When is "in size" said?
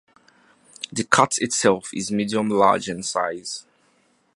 2.89-3.67